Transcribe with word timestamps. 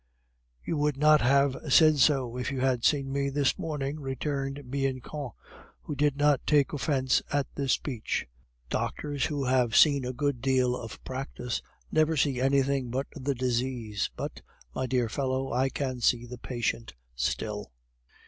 "You 0.65 0.77
would 0.77 0.97
not 0.97 1.21
have 1.21 1.55
said 1.71 1.99
so 1.99 2.35
if 2.35 2.51
you 2.51 2.59
had 2.61 2.83
seen 2.83 3.11
me 3.11 3.29
this 3.29 3.59
morning," 3.59 3.99
returned 3.99 4.71
Bianchon, 4.71 5.29
who 5.83 5.93
did 5.93 6.17
not 6.17 6.47
take 6.47 6.73
offence 6.73 7.21
at 7.31 7.45
this 7.53 7.73
speech. 7.73 8.25
"Doctors 8.71 9.25
who 9.25 9.43
have 9.45 9.75
seen 9.75 10.03
a 10.03 10.11
good 10.11 10.41
deal 10.41 10.75
of 10.75 11.03
practice 11.03 11.61
never 11.91 12.17
see 12.17 12.41
anything 12.41 12.89
but 12.89 13.05
the 13.15 13.35
disease, 13.35 14.09
but, 14.15 14.41
my 14.73 14.87
dear 14.87 15.07
fellow, 15.07 15.53
I 15.53 15.69
can 15.69 16.01
see 16.01 16.25
the 16.25 16.39
patient 16.39 16.95
still." 17.13 17.71